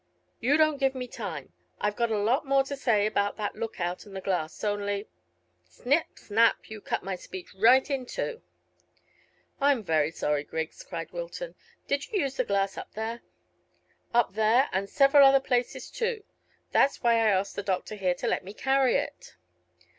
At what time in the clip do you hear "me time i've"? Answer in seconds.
0.95-1.95